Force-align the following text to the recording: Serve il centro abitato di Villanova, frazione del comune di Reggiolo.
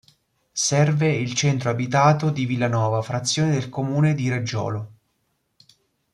Serve 0.51 1.11
il 1.13 1.35
centro 1.35 1.69
abitato 1.69 2.31
di 2.31 2.47
Villanova, 2.47 3.03
frazione 3.03 3.51
del 3.51 3.69
comune 3.69 4.15
di 4.15 4.29
Reggiolo. 4.29 4.91